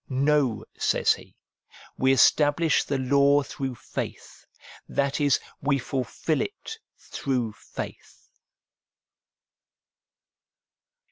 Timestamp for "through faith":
3.43-4.47, 6.97-8.27